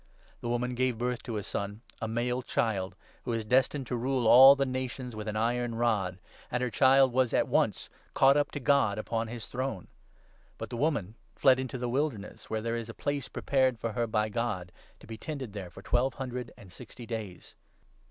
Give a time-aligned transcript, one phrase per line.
[0.39, 3.95] The woman gave birth to a son, a 5 male child, who is destined to
[3.95, 6.17] rule all the nations with an iron rod;
[6.49, 9.89] and her child was at once caught up to God upon his throne.
[10.57, 13.91] But the woman fled into the wilderness, where there is 6 a place prepared for
[13.91, 17.53] her by God, to be tended there for twelve hundred and sixty days.